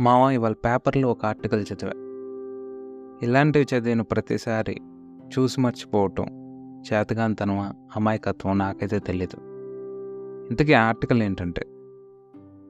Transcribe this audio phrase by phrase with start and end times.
[0.00, 1.92] మావ ఇవాళ పేపర్లో ఒక ఆర్టికల్ చదివా.
[3.22, 4.76] ఇలాంటివి చదివిన ప్రతిసారి
[5.38, 6.24] చూసి మర్చిపోవటం
[6.92, 9.40] చేతగాంతనమా అమాయకత్వం నాకైతే తెలియదు
[10.50, 11.66] ఇంతకీ ఆర్టికల్ ఏంటంటే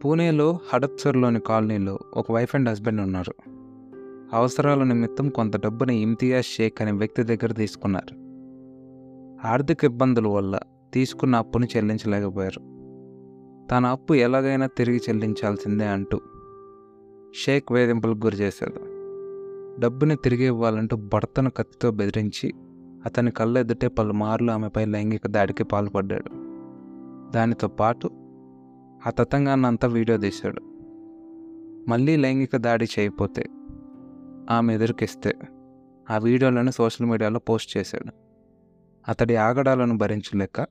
[0.04, 3.34] పూణేలో హడప్సర్లోని కాలనీలో ఒక వైఫ్ అండ్ హస్బెండ్ ఉన్నారు.
[4.36, 8.14] అవసరాల నిమిత్తం కొంత డబ్బుని ఇమ్తియాజ్ షేక్ అనే వ్యక్తి దగ్గర తీసుకున్నారు.
[9.46, 10.58] ఆర్థిక ఇబ్బందుల వల్ల
[10.94, 12.60] తీసుకున్న అప్పుని చెల్లించలేకపోయారు.
[13.68, 16.20] తన అప్పు ఎలాగైనా తిరిగి చెల్లించాల్సిందే అంటూ
[17.34, 18.80] షేక్ వేధింపులకు గురి చేశాడు.
[19.80, 22.52] డబ్బుని తిరిగి ఇవ్వాలంటూ భర్తను కత్తితో బెదిరించి
[23.06, 26.30] అతని కళ్ళెదుటే పలుమార్లు ఆమెపై లైంగిక దాడికి పాల్పడ్డాడు.
[27.32, 28.10] దానితో పాటు
[29.06, 30.60] ఆ తతంగాన్నంతా వీడియో తీశాడు.
[31.90, 33.44] మళ్ళీ లైంగిక దాడి చేయకపోతే
[34.50, 35.38] ఆమె ఎదురుకిస్తే
[36.10, 38.12] ఆ వీడియోలను సోషల్ మీడియాలో పోస్ట్ చేశాడు.
[39.08, 40.66] అతడి ఆగడాలను భరించలేక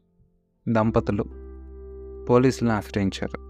[0.70, 1.24] దంపతులు
[2.26, 3.49] పోలీసులను ఆశ్రయించారు.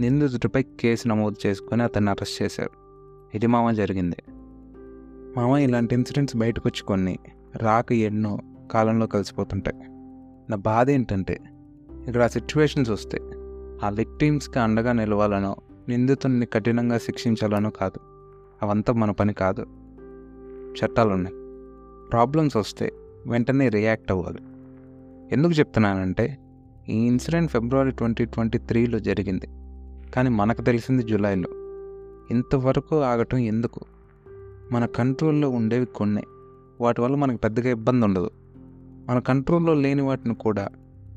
[0.00, 2.70] నిందితుడిపై కేసు నమోదు చేసుకొని అతన్ని అరెస్ట్ చేశారు.
[3.36, 4.16] ఇది మామ జరిగింది.
[5.36, 7.18] మామ ఇలాంటి ఇన్సిడెంట్స్ బయటకు వచ్చి కొన్ని
[7.56, 8.38] రాక ఎన్నో
[8.70, 9.76] కాలంలో కలిసిపోతుంటాయి.
[10.50, 11.40] నా బాధ ఏంటంటే
[12.08, 13.18] ఇక్కడ ఆ సిచ్యువేషన్స్ వస్తే
[13.84, 15.56] ఆ విక్టీమ్స్కి అండగా నిలవాలనో
[15.88, 18.00] నిందితుడిని కఠినంగా శిక్షించాలనో కాదు.
[18.62, 19.62] అవంతా మన పని కాదు.
[20.74, 21.36] చట్టాలు ఉన్నాయి
[22.10, 22.92] ప్రాబ్లమ్స్ వస్తే
[23.26, 24.38] వెంటనే రియాక్ట్ అవ్వాలి.
[25.34, 26.38] ఎందుకు చెప్తున్నానంటే
[26.88, 29.46] ఈ ఇన్సిడెంట్ ఫిబ్రవరి ట్వంటీ ట్వంటీ త్రీలో జరిగింది.
[30.14, 31.48] కానీ మనకు తెలిసింది జూలైలో.
[32.30, 33.80] ఇంతవరకు ఆగటం ఎందుకు?
[34.72, 36.22] మన కంట్రోల్లో ఉండేవి కొన్ని.
[36.80, 38.30] వాటి వల్ల మనకు పెద్దగా ఇబ్బంది ఉండదు.
[39.08, 40.68] మన కంట్రోల్లో లేని వాటిని కూడా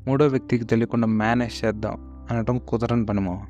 [0.06, 3.44] మూడో వ్యక్తికి తెలియకుండా మేనేజ్ చేద్దాం అనటం కుదరని పనిమో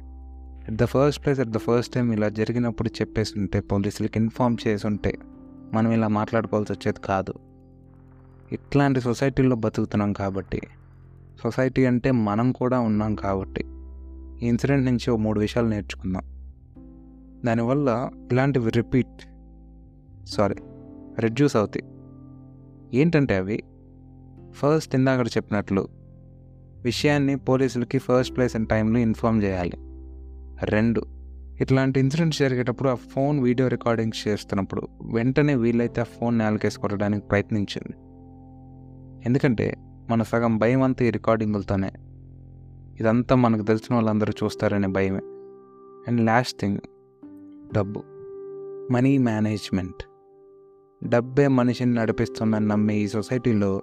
[0.69, 4.87] at the first place at the first time ఇలా జరిగినప్పుడు చెప్పేసి ఉంటే పోలీసులకి ఇన్ఫామ్ చేసి
[4.87, 5.19] ఉంటే
[5.75, 7.35] మనం ఇలా మాట్లాడుకోవాల్సి వచ్చేది కాదు.
[8.53, 10.61] ఇట్లాంటి సొసైటీలో బతుకుతున్నాం కాబట్టి
[11.43, 13.65] సొసైటీ అంటే మనం కూడా ఉన్నాం కాబట్టి
[14.45, 16.23] ఈ ఇన్సిడెంట్ నుంచి ఓ మూడు విషయాలు నేర్చుకుందాం.
[17.45, 19.27] దానివల్ల ఇలాంటివి రిపీట్
[20.27, 20.55] సారీ
[21.19, 21.95] రెడ్యూస్ అవుతాయి.
[23.01, 23.63] ఏంటంటే అవి
[24.51, 25.89] ఫస్ట్ ఇందాక చెప్పినట్లు
[26.85, 29.73] విషయాన్ని పోలీసులకి ఫస్ట్ ప్లేస్ అండ్ టైంలో ఇన్ఫామ్ చేయాలి.
[30.65, 31.05] రెండు
[31.61, 37.93] ఇట్లాంటి ఇన్సిడెంట్స్ జరిగేటప్పుడు ఆ ఫోన్ వీడియో రికార్డింగ్స్ చేస్తున్నప్పుడు వెంటనే వీలైతే ఆ ఫోన్ నేలకేసి కొట్టడానికి ప్రయత్నించింది.
[39.27, 39.77] ఎందుకంటే
[40.11, 41.93] మన సగం భయం అంతా ఈ రికార్డింగులతోనే.
[43.01, 45.21] ఇదంతా మనకు తెలిసిన వాళ్ళందరూ చూస్తారనే భయమే.
[46.09, 46.79] అండ్ లాస్ట్ థింగ్
[47.75, 48.03] డబ్బు.
[48.93, 50.03] Money management.
[51.09, 53.83] డబ్బే మనిషిని నడిపిస్తుందని నమ్మే ఈ సొసైటీలో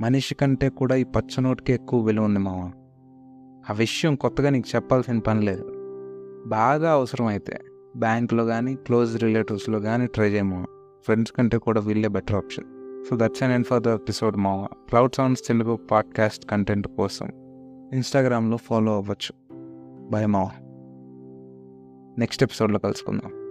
[0.00, 2.70] మనిషి కంటే కూడా ఈ పచ్చ నోటుకి ఎక్కువ విలువ ఉంది మామ
[3.70, 5.64] ఆ విషయం కొత్తగా నీకు చెప్పాల్సిన పని లేదు.
[6.46, 7.58] బాగా అవసరమైతే
[7.96, 10.66] బ్యాంక్లో కానీ క్లోజ్ రిలేటివ్స్లో కానీ ట్రై చేయము
[11.04, 12.64] ఫ్రెండ్స్ కంటే కూడా వీళ్ళే better option.
[13.10, 17.43] So that's an end for the episode మామ cloud sounds Telugu podcast content కోసం.
[17.92, 19.34] ఇన్స్టాగ్రామ్లో ఫాలో అవ్వచ్చు.
[20.10, 20.50] భయమా
[22.18, 23.43] నెక్స్ట్ ఎపిసోడ్లో కలుసుకుందాం.